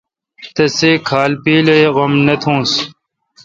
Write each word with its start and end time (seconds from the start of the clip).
تسے 0.55 0.91
کھال 1.07 1.31
پیل 1.43 1.65
اے°غم 1.75 2.13
تھونس۔ 2.41 2.71